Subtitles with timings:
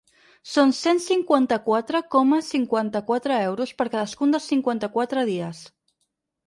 [0.51, 5.67] Són cent cinquanta-quatre coma cinquanta-quatre euros per cadascun dels cinquanta-quatre dies.